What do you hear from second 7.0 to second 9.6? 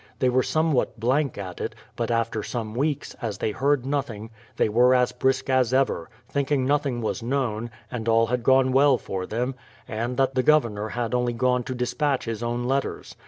was known, and all had gone well for them,